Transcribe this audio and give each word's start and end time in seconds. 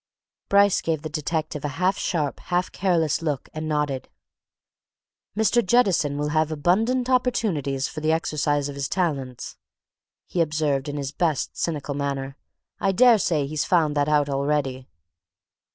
Bryce 0.49 0.81
gave 0.81 1.03
the 1.03 1.09
detective 1.11 1.63
a 1.63 1.67
half 1.77 1.95
sharp, 1.95 2.39
half 2.39 2.71
careless 2.71 3.21
look 3.21 3.49
and 3.53 3.67
nodded. 3.69 4.09
"Mr. 5.37 5.63
Jettison 5.63 6.17
will 6.17 6.29
have 6.29 6.51
abundant 6.51 7.07
opportunities 7.07 7.87
for 7.87 8.01
the 8.01 8.11
exercise 8.11 8.67
of 8.67 8.73
his 8.73 8.89
talents!" 8.89 9.57
he 10.25 10.41
observed 10.41 10.89
in 10.89 10.97
his 10.97 11.11
best 11.11 11.55
cynical 11.55 11.93
manner. 11.93 12.35
"I 12.79 12.93
dare 12.93 13.19
say 13.19 13.45
he's 13.45 13.63
found 13.65 13.95
that 13.95 14.09
out 14.09 14.27
already." 14.27 14.87